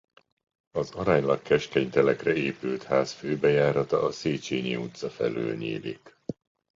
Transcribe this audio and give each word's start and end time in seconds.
Az 0.71 0.91
aránylag 0.91 1.41
keskeny 1.41 1.89
telekre 1.89 2.33
épült 2.35 2.83
ház 2.83 3.11
főbejárata 3.11 4.01
a 4.03 4.11
Széchenyi 4.11 4.75
utca 4.75 5.09
felől 5.09 5.55
nyílik. 5.55 6.17